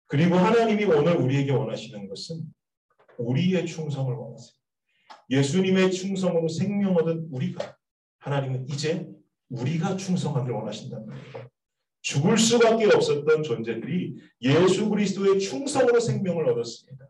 그리고 0.07 0.37
하나님이 0.37 0.85
오늘 0.85 1.17
우리에게 1.17 1.51
원하시는 1.51 2.09
것은 2.09 2.45
우리의 3.19 3.67
충성을 3.67 4.15
원하세요. 4.15 4.62
예수님의 5.33 5.91
충성으로 5.91 6.47
생명 6.49 6.95
얻은 6.97 7.29
우리가 7.31 7.77
하나님은 8.19 8.69
이제 8.69 9.09
우리가 9.49 9.97
충성하기를 9.97 10.55
원하신다는 10.55 11.07
거예요. 11.07 11.49
죽을 12.03 12.37
수밖에 12.37 12.87
없었던 12.87 13.43
존재들이 13.43 14.17
예수 14.43 14.91
그리스도의 14.91 15.41
충성으로 15.41 16.01
생명을 16.01 16.49
얻었습니다. 16.51 17.09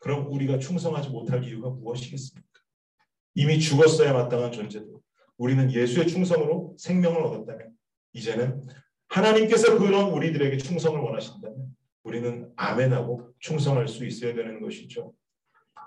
그럼 0.00 0.32
우리가 0.32 0.58
충성하지 0.58 1.08
못할 1.08 1.42
이유가 1.42 1.70
무엇이겠습니까? 1.70 2.48
이미 3.34 3.58
죽었어야 3.58 4.12
마땅한 4.12 4.52
존재들. 4.52 4.94
우리는 5.36 5.72
예수의 5.72 6.06
충성으로 6.06 6.76
생명을 6.78 7.20
얻었다면 7.22 7.72
이제는 8.12 8.62
하나님께서 9.08 9.78
그런 9.78 10.12
우리들에게 10.12 10.58
충성을 10.58 11.00
원하신다면 11.00 11.74
우리는 12.04 12.52
아멘하고 12.54 13.32
충성할 13.40 13.88
수 13.88 14.06
있어야 14.06 14.34
되는 14.34 14.60
것이죠. 14.60 15.12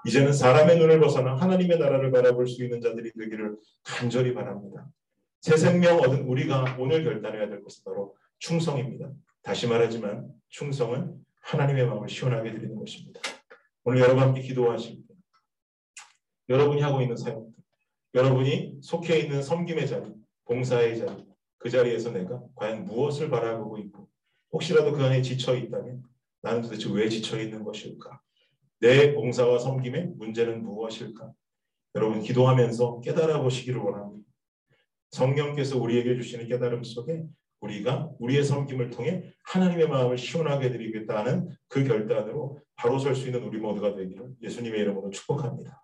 이제는 0.05 0.33
사람의 0.33 0.77
눈을 0.77 0.99
벗어나 0.99 1.36
하나님의 1.36 1.79
나라를 1.79 2.12
바라볼 2.12 2.47
수 2.47 2.63
있는 2.63 2.81
자들이 2.81 3.12
되기를 3.13 3.57
간절히 3.83 4.33
바랍니다. 4.33 4.88
새 5.41 5.57
생명 5.57 5.99
얻은 5.99 6.23
우리가 6.23 6.77
오늘 6.79 7.03
결단해야 7.03 7.47
될 7.49 7.62
것은 7.63 7.83
바로 7.83 8.15
충성입니다. 8.39 9.12
다시 9.41 9.67
말하지만 9.67 10.29
충성은 10.49 11.15
하나님의 11.41 11.86
마음을 11.88 12.10
시원하게 12.10 12.51
드리는 12.53 12.75
것입니다. 12.75 13.21
오늘 13.83 14.01
여러분 14.01 14.23
함께 14.23 14.41
기도하실 14.41 15.07
때 15.07 15.13
여러분이 16.49 16.81
하고 16.81 17.01
있는 17.01 17.15
사역들 17.15 17.53
여러분이 18.13 18.79
속해 18.81 19.19
있는 19.19 19.41
섬김의 19.41 19.88
자리 19.88 20.13
봉사의 20.45 20.97
자리 20.97 21.25
그 21.57 21.69
자리에서 21.69 22.12
내가 22.12 22.41
과연 22.55 22.86
무엇을 22.86 23.29
바라보고 23.29 23.77
있고 23.79 24.07
혹시라도 24.51 24.91
그 24.91 25.03
안에 25.03 25.21
지쳐 25.21 25.55
있다면 25.55 26.03
나는 26.41 26.62
도대체 26.62 26.89
왜 26.91 27.10
지쳐 27.10 27.39
있는 27.39 27.63
것일까? 27.63 28.21
내 28.79 29.13
봉사와 29.13 29.59
섬김의 29.59 30.13
문제는 30.17 30.63
무엇일까? 30.63 31.31
여러분 31.95 32.21
기도하면서 32.21 33.01
깨달아 33.01 33.41
보시기를 33.41 33.79
원합니다. 33.79 34.27
성령께서 35.11 35.79
우리에게 35.79 36.15
주시는 36.15 36.47
깨달음 36.47 36.83
속에 36.83 37.23
우리가 37.61 38.11
우리의 38.19 38.43
섬김을 38.43 38.91
통해 38.91 39.23
하나님의 39.45 39.87
마음을 39.87 40.17
시원하게 40.17 40.69
드리겠다는 40.71 41.49
그 41.67 41.83
결단으로 41.83 42.59
바로 42.75 42.99
설 42.99 43.15
수 43.15 43.25
있는 43.25 43.43
우리 43.43 43.57
모두가 43.57 43.95
되기를 43.95 44.33
예수님의 44.43 44.81
이름으로 44.81 45.09
축복합니다. 45.09 45.81